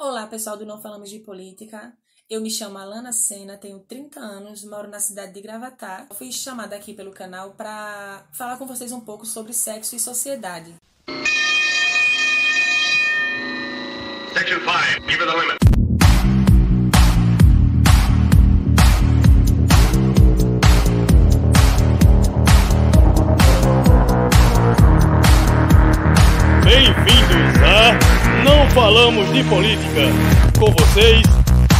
[0.00, 1.92] Olá, pessoal do Não Falamos de Política.
[2.30, 6.06] Eu me chamo Alana Sena, tenho 30 anos, moro na cidade de Gravatar.
[6.14, 10.72] Fui chamada aqui pelo canal para falar com vocês um pouco sobre sexo e sociedade.
[14.34, 15.57] Section 5, give the limit.
[28.74, 30.02] Falamos de Política.
[30.58, 31.22] Com vocês,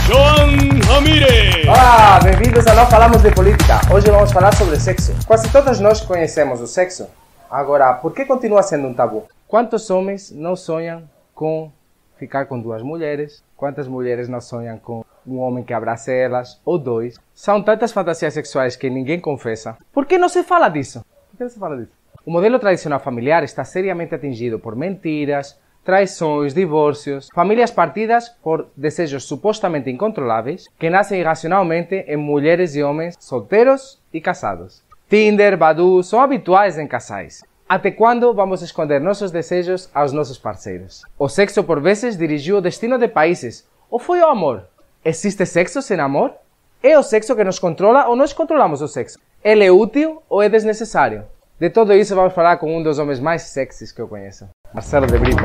[0.06, 0.48] João
[0.87, 1.66] Ramírez.
[1.66, 3.80] Olá, bem-vindos a Não Falamos de Política.
[3.92, 5.12] Hoje vamos falar sobre sexo.
[5.27, 7.06] Quase todos nós conhecemos o sexo.
[7.51, 9.24] Agora, por que continua sendo um tabu?
[9.46, 11.02] Quantos homens não sonham
[11.34, 11.70] com
[12.16, 13.43] ficar com duas mulheres?
[13.57, 16.60] Quantas mulheres não sonham com um homem que abrace elas?
[16.65, 17.18] Ou dois?
[17.34, 19.77] São tantas fantasias sexuais que ninguém confessa.
[19.93, 21.05] Por que não se fala disso?
[21.30, 21.93] Por que não se fala disso?
[22.24, 29.24] O modelo tradicional familiar está seriamente atingido por mentiras, traições, divórcios, famílias partidas por desejos
[29.24, 34.82] supostamente incontroláveis que nascem irracionalmente em mulheres e homens solteiros e casados.
[35.09, 37.43] Tinder, Badu são habituais em casais.
[37.66, 41.04] Até quando vamos esconder nossos desejos aos nossos parceiros?
[41.18, 43.66] O sexo por vezes dirigiu o destino de países.
[43.91, 44.65] Ou foi o amor?
[45.02, 46.35] Existe sexo sem amor?
[46.82, 49.18] É o sexo que nos controla ou nós controlamos o sexo?
[49.43, 51.24] Ele é útil ou é desnecessário?
[51.59, 55.07] De tudo isso vamos falar com um dos homens mais sexys que eu conheço, Marcelo
[55.07, 55.43] de Brito.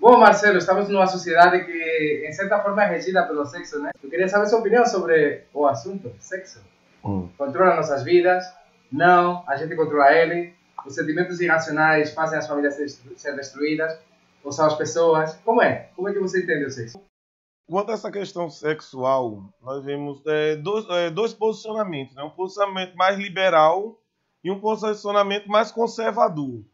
[0.00, 3.90] Bom, Marcelo, estamos numa sociedade que, em certa forma, é regida pelo sexo, né?
[4.02, 6.60] Eu queria saber sua opinião sobre o assunto, sexo.
[7.04, 7.28] Hum.
[7.38, 8.44] Controla nossas vidas?
[8.90, 10.52] Não, a gente controla ele.
[10.84, 12.74] Os sentimentos irracionais fazem as famílias
[13.16, 13.98] ser destruídas?
[14.42, 15.34] Ou são as pessoas?
[15.44, 15.90] Como é?
[15.94, 17.00] Como é que você entende o sexo?
[17.68, 22.22] Quanto a essa questão sexual, nós vemos é, dois, é, dois posicionamentos, né?
[22.22, 24.00] um posicionamento mais liberal
[24.44, 26.64] e um posicionamento mais conservador.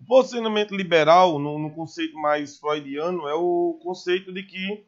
[0.00, 4.86] O posicionamento liberal, no, no conceito mais freudiano, é o conceito de que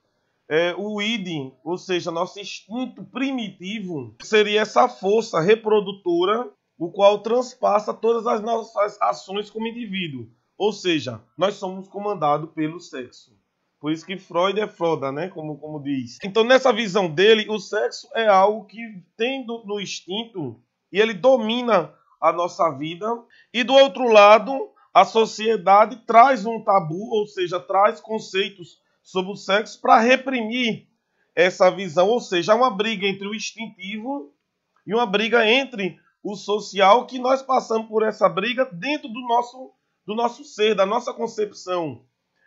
[0.48, 7.92] é, o id, ou seja, nosso instinto primitivo, seria essa força reprodutora, o qual transpassa
[7.92, 10.28] todas as nossas ações como indivíduo.
[10.56, 13.37] Ou seja, nós somos comandados pelo sexo.
[13.80, 15.28] Por isso que Freud é Froda, né?
[15.28, 16.18] Como, como diz.
[16.24, 18.78] Então, nessa visão dele, o sexo é algo que
[19.16, 20.60] tem do, no instinto
[20.92, 23.06] e ele domina a nossa vida.
[23.52, 29.36] E do outro lado, a sociedade traz um tabu, ou seja, traz conceitos sobre o
[29.36, 30.88] sexo para reprimir
[31.34, 32.08] essa visão.
[32.08, 34.32] Ou seja, há uma briga entre o instintivo
[34.84, 39.72] e uma briga entre o social, que nós passamos por essa briga dentro do nosso,
[40.04, 42.04] do nosso ser, da nossa concepção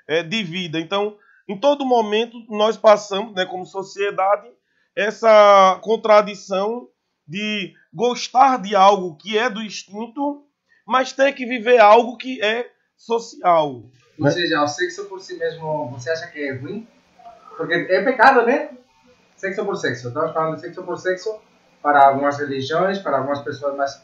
[0.08, 0.80] é, de vida.
[0.80, 4.47] Então, em todo momento, nós passamos, né, como sociedade,
[4.96, 6.88] essa contradição
[7.28, 10.46] de gostar de algo que é do instinto,
[10.85, 13.84] mas ter que viver algo que é social.
[14.19, 16.88] Ou seja, o sexo por si mesmo, você acha que é ruim?
[17.58, 18.69] Porque é pecado, né?
[19.35, 20.09] Sexo por sexo.
[20.09, 21.40] Estamos falando de sexo por sexo
[21.81, 24.02] para algumas religiões, para algumas pessoas mais.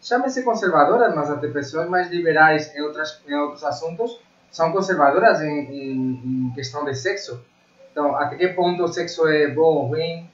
[0.00, 4.20] Chame-se conservadoras, mas até pessoas mais liberais em, outras, em outros assuntos
[4.54, 7.44] são conservadoras em, em, em, questão de sexo.
[7.90, 10.30] Então, até que ponto o sexo é bom ou ruim?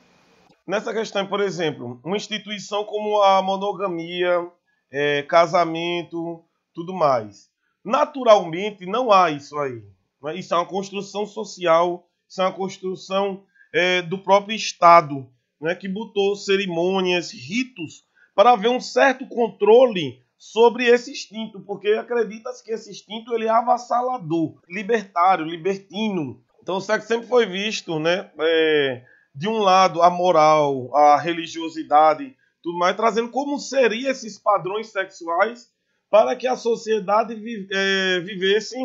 [0.66, 4.46] Nessa questão, por exemplo, uma instituição como a monogamia,
[4.92, 6.44] é, casamento,
[6.74, 7.48] tudo mais.
[7.82, 9.82] Naturalmente, não há isso aí.
[10.22, 10.36] Né?
[10.36, 13.42] Isso é uma construção social, isso é uma construção
[13.72, 15.26] é, do próprio Estado,
[15.60, 18.04] né, que botou cerimônias, ritos,
[18.34, 23.50] para haver um certo controle sobre esse instinto, porque acredita-se que esse instinto ele é
[23.50, 26.42] avassalador, libertário, libertino.
[26.62, 32.34] Então o sexo sempre foi visto, né, é, de um lado a moral, a religiosidade,
[32.62, 35.68] tudo mais, trazendo como seriam esses padrões sexuais
[36.08, 37.34] para que a sociedade
[37.70, 38.76] é, vivesse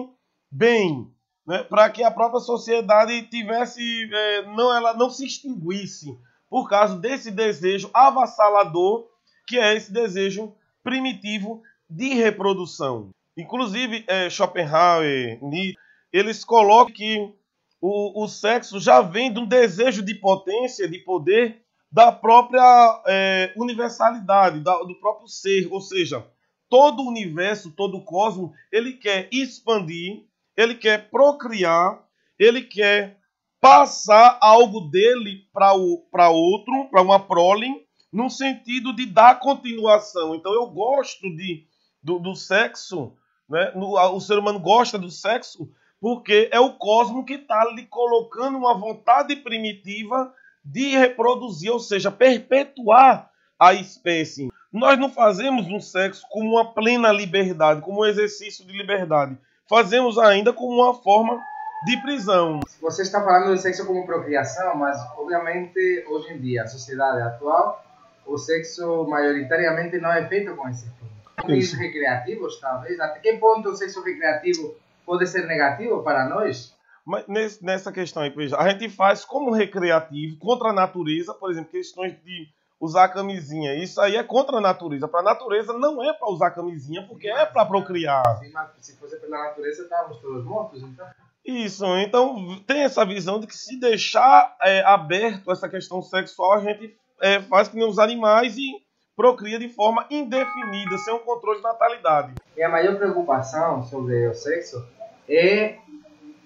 [0.52, 1.10] bem,
[1.48, 6.98] né, para que a própria sociedade tivesse, é, não ela não se extinguisse por causa
[6.98, 9.08] desse desejo avassalador
[9.48, 10.54] que é esse desejo
[10.86, 13.10] primitivo de reprodução.
[13.36, 15.76] Inclusive, é, Schopenhauer, Nietzsche,
[16.14, 17.34] eles colocam que
[17.82, 21.62] o, o, sexo já vem de um desejo de potência, de poder,
[21.92, 25.68] da própria é, universalidade, da, do próprio ser.
[25.72, 26.26] Ou seja,
[26.70, 30.24] todo o universo, todo o cosmos, ele quer expandir,
[30.56, 32.02] ele quer procriar,
[32.40, 33.18] ele quer
[33.60, 37.85] passar algo dele para outro, para uma prole,
[38.16, 40.34] no sentido de dar continuação.
[40.36, 41.66] Então eu gosto de,
[42.02, 43.12] do, do sexo,
[43.50, 43.74] né?
[43.76, 45.70] O ser humano gosta do sexo
[46.00, 50.34] porque é o cosmo que está lhe colocando uma vontade primitiva
[50.64, 53.30] de reproduzir, ou seja, perpetuar
[53.60, 54.50] a espécie.
[54.72, 59.38] Nós não fazemos um sexo como uma plena liberdade, como um exercício de liberdade.
[59.68, 61.42] Fazemos ainda como uma forma
[61.86, 62.62] de prisão.
[62.82, 67.84] Você está falando de sexo como procriação, mas obviamente hoje em dia, a sociedade atual,
[68.26, 71.06] o sexo maioritariamente não é feito com esse fim.
[71.46, 73.00] Fins recreativos, talvez.
[73.00, 74.76] Até que ponto o sexo recreativo
[75.06, 76.74] pode ser negativo para nós?
[77.06, 82.14] Mas nessa questão aí, a gente faz como recreativo, contra a natureza, por exemplo, questões
[82.24, 82.48] de
[82.80, 83.76] usar camisinha.
[83.76, 85.08] Isso aí é contra a natureza.
[85.08, 88.24] Para a natureza não é para usar camisinha, porque é para procriar.
[88.40, 91.06] Sim, mas se fosse pela natureza, estávamos todos mortos, então.
[91.46, 96.60] Isso, então tem essa visão de que se deixar é, aberto essa questão sexual, a
[96.60, 98.72] gente é, faz que nem os animais e
[99.16, 102.34] procria de forma indefinida, sem um controle de natalidade.
[102.56, 104.86] E a maior preocupação sobre o sexo
[105.30, 105.78] é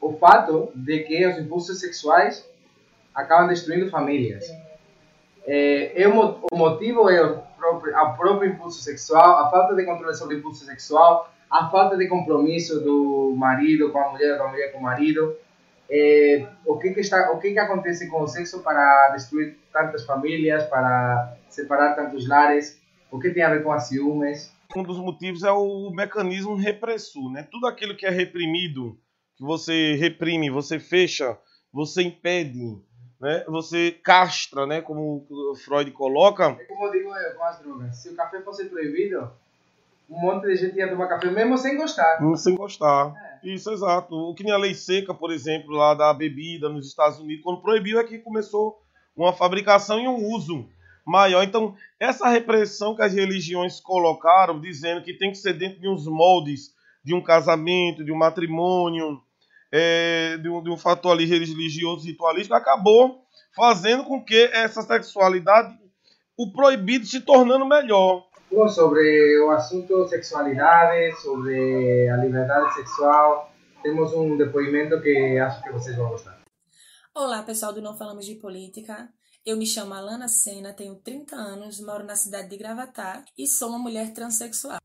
[0.02, 2.48] o fato de que os impulsos sexuais
[3.14, 4.46] acabam destruindo famílias.
[5.46, 9.84] É, é o, o motivo é o próprio, o próprio impulso sexual, a falta de
[9.84, 14.48] controle sobre o impulso sexual, a falta de compromisso do marido com a mulher, da
[14.48, 15.36] mulher com o marido.
[15.92, 20.06] É, o que que está, o que que acontece com o sexo para destruir tantas
[20.06, 22.80] famílias, para separar tantos lares?
[23.12, 24.54] O que tem a ver com as ciúmes?
[24.76, 27.48] Um dos motivos é o mecanismo repressor, né?
[27.52, 29.00] Tudo aquilo que é reprimido,
[29.36, 31.36] que você reprime, você fecha,
[31.74, 32.78] você impede,
[33.20, 33.44] né?
[33.48, 34.82] Você castra, né?
[34.82, 35.26] Como
[35.66, 36.56] Freud coloca.
[36.60, 37.96] É como eu digo eu, com as drogas.
[37.98, 39.32] Se o café fosse proibido,
[40.10, 42.18] um monte de gente ia tomar café mesmo sem gostar.
[42.36, 43.14] Sem gostar.
[43.44, 43.50] É.
[43.54, 44.16] Isso, exato.
[44.16, 47.62] O que nem a lei seca, por exemplo, lá da bebida nos Estados Unidos, quando
[47.62, 48.82] proibiu é que começou
[49.16, 50.68] uma fabricação e um uso
[51.06, 51.44] maior.
[51.44, 56.06] Então, essa repressão que as religiões colocaram, dizendo que tem que ser dentro de uns
[56.06, 56.74] moldes
[57.04, 59.22] de um casamento, de um matrimônio,
[59.72, 63.24] é, de, um, de um fator ali religioso, ritualístico, acabou
[63.56, 65.76] fazendo com que essa sexualidade,
[66.38, 68.29] o proibido se tornando melhor.
[68.52, 73.54] Bom, sobre o assunto sexualidade, sobre a liberdade sexual,
[73.84, 76.42] temos um depoimento que acho que vocês vão gostar.
[77.14, 79.08] Olá, pessoal do Não Falamos de Política.
[79.46, 83.70] Eu me chamo Alana Sena, tenho 30 anos, moro na cidade de Gravatá e sou
[83.70, 84.80] uma mulher transexual.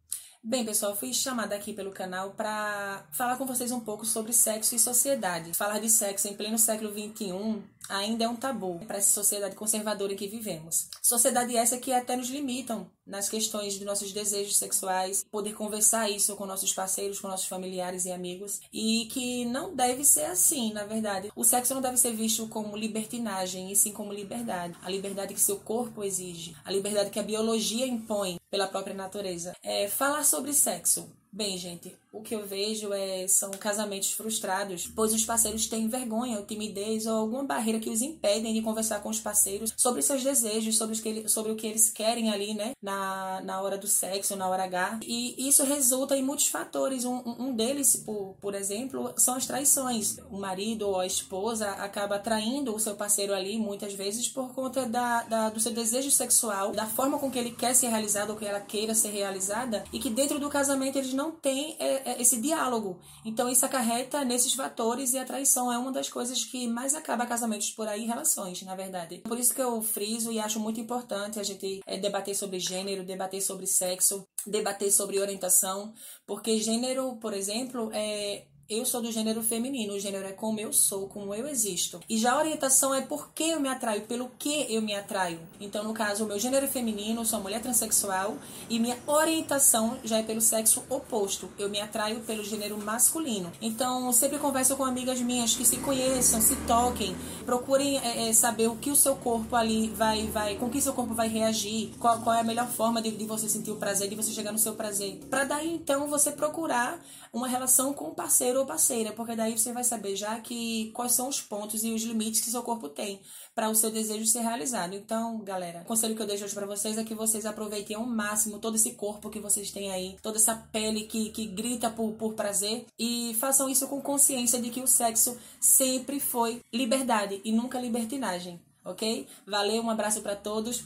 [0.46, 4.74] Bem, pessoal, fui chamada aqui pelo canal para falar com vocês um pouco sobre sexo
[4.74, 5.54] e sociedade.
[5.54, 10.12] Falar de sexo em pleno século XXI ainda é um tabu para essa sociedade conservadora
[10.12, 10.88] em que vivemos.
[11.02, 16.34] Sociedade essa que até nos limitam nas questões de nossos desejos sexuais, poder conversar isso
[16.36, 20.84] com nossos parceiros, com nossos familiares e amigos, e que não deve ser assim, na
[20.84, 21.30] verdade.
[21.36, 24.74] O sexo não deve ser visto como libertinagem, e sim como liberdade.
[24.82, 29.54] A liberdade que seu corpo exige, a liberdade que a biologia impõe pela própria natureza.
[29.62, 31.08] É, falar sobre sexo.
[31.30, 36.38] Bem, gente, o que eu vejo é são casamentos frustrados, pois os parceiros têm vergonha
[36.38, 40.22] ou timidez ou alguma barreira que os impedem de conversar com os parceiros sobre seus
[40.22, 43.86] desejos, sobre, que ele, sobre o que eles querem ali, né, na, na hora do
[43.86, 45.00] sexo, na hora H.
[45.02, 47.04] E isso resulta em muitos fatores.
[47.04, 50.16] Um, um deles, por, por exemplo, são as traições.
[50.30, 54.86] O marido ou a esposa acaba traindo o seu parceiro ali, muitas vezes, por conta
[54.86, 58.36] da, da, do seu desejo sexual, da forma com que ele quer ser realizado ou
[58.36, 61.32] que ela queira ser realizada, e que dentro do casamento eles não
[61.78, 62.98] é, é, esse diálogo.
[63.24, 67.26] Então isso acarreta nesses fatores e a traição é uma das coisas que mais acaba
[67.26, 69.18] casamentos por aí, relações, na verdade.
[69.18, 73.04] Por isso que eu friso e acho muito importante a gente é, debater sobre gênero,
[73.04, 75.92] debater sobre sexo, debater sobre orientação,
[76.26, 80.72] porque gênero, por exemplo, é eu sou do gênero feminino, o gênero é como eu
[80.72, 82.00] sou, como eu existo.
[82.08, 85.38] E já a orientação é por que eu me atraio, pelo que eu me atraio.
[85.60, 88.36] Então, no caso, o meu gênero é feminino, sou mulher transexual
[88.70, 91.50] e minha orientação já é pelo sexo oposto.
[91.58, 93.52] Eu me atraio pelo gênero masculino.
[93.60, 98.68] Então, sempre converso com amigas minhas que se conheçam, se toquem, procurem é, é, saber
[98.68, 102.20] o que o seu corpo ali vai, vai, com que seu corpo vai reagir, qual,
[102.20, 104.58] qual é a melhor forma de, de você sentir o prazer, de você chegar no
[104.58, 105.20] seu prazer.
[105.28, 106.98] Para daí, então, você procurar
[107.32, 110.90] uma relação com o parceiro parceiro ou parceira, porque daí você vai saber já que
[110.92, 113.20] quais são os pontos e os limites que seu corpo tem
[113.54, 114.94] para o seu desejo ser realizado.
[114.94, 118.06] Então, galera, o conselho que eu deixo hoje para vocês é que vocês aproveitem ao
[118.06, 122.12] máximo todo esse corpo que vocês têm aí, toda essa pele que, que grita por,
[122.12, 127.52] por prazer e façam isso com consciência de que o sexo sempre foi liberdade e
[127.52, 129.26] nunca libertinagem, ok?
[129.46, 130.84] Valeu, um abraço para todos,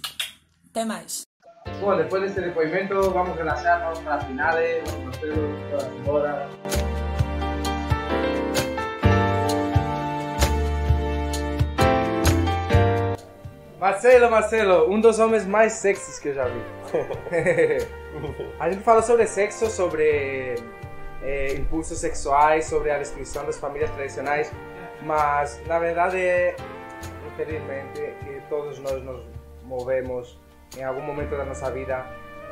[0.71, 1.27] até mais.
[1.81, 6.98] Bom, depois desse depoimento, vamos vamos para a final, vamos para embora.
[13.79, 16.61] Marcelo, Marcelo, um dos homens mais sexys que eu já vi.
[18.59, 20.57] a gente falou sobre sexo, sobre
[21.23, 24.53] é, impulsos sexuais, sobre a destruição das famílias tradicionais,
[25.03, 26.19] mas na verdade,
[27.33, 29.25] infelizmente, que todos nós nos
[29.63, 30.37] movemos
[30.77, 32.05] em algum momento da nossa vida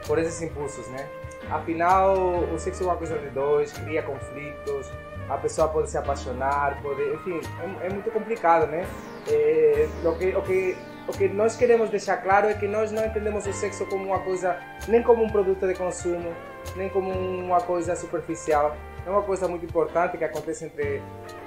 [0.07, 1.09] por esses impulsos, né?
[1.51, 2.15] Afinal,
[2.55, 4.93] o sexo é uma coisa de dois, cria conflitos,
[5.29, 7.41] a pessoa pode se apaixonar, pode, enfim,
[7.83, 8.87] é, é muito complicado, né?
[9.29, 10.77] É, o, que, o, que,
[11.09, 14.19] o que nós queremos deixar claro é que nós não entendemos o sexo como uma
[14.19, 14.59] coisa,
[14.89, 16.35] nem como um produto de consumo,
[16.75, 18.77] nem como uma coisa superficial.
[19.07, 21.01] É uma coisa muito importante que acontece entre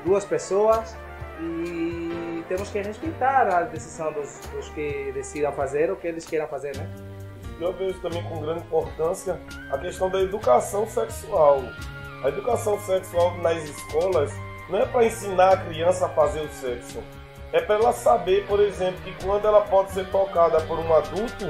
[0.05, 0.95] duas pessoas
[1.41, 6.47] e temos que respeitar a decisão dos, dos que decidam fazer o que eles queiram
[6.47, 6.89] fazer, né?
[7.59, 9.37] Eu vejo também com grande importância
[9.69, 11.61] a questão da educação sexual.
[12.23, 14.31] A educação sexual nas escolas
[14.69, 17.03] não é para ensinar a criança a fazer o sexo.
[17.51, 21.45] É para ela saber, por exemplo, que quando ela pode ser tocada por um adulto,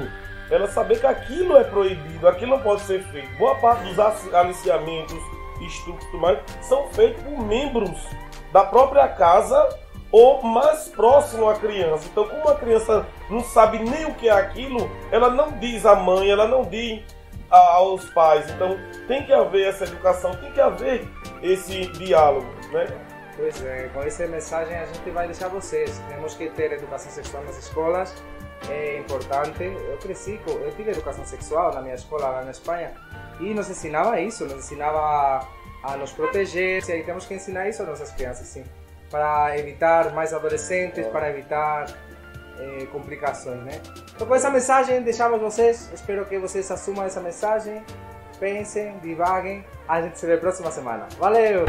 [0.50, 3.30] ela saber que aquilo é proibido, aquilo não pode ser feito.
[3.36, 5.18] Boa parte dos aliciamentos,
[5.60, 8.00] estupros e tudo mais são feitos por membros
[8.52, 9.68] da própria casa
[10.10, 12.08] ou mais próximo à criança.
[12.10, 15.94] Então, como a criança não sabe nem o que é aquilo, ela não diz à
[15.94, 17.02] mãe, ela não diz
[17.48, 18.50] aos pais.
[18.50, 18.76] Então,
[19.06, 21.06] tem que haver essa educação, tem que haver
[21.42, 22.86] esse diálogo, né?
[23.36, 26.00] Pois é, com essa mensagem a gente vai deixar vocês.
[26.08, 28.14] Temos que ter educação sexual nas escolas,
[28.68, 29.62] é importante.
[29.62, 32.92] Eu cresci, eu tive educação sexual na minha escola lá na Espanha
[33.38, 35.46] e nos ensinava isso, nos ensinava
[35.82, 36.82] a nos proteger.
[36.88, 38.64] E aí temos que ensinar isso às nossas crianças, sim
[39.10, 41.86] para evitar mais adolescentes, para evitar
[42.58, 43.82] eh, complicações, né?
[44.14, 47.84] Então com essa mensagem deixamos vocês, espero que vocês assumam essa mensagem,
[48.38, 51.08] pensem, divaguem, a gente se vê próxima semana.
[51.18, 51.64] Valeu!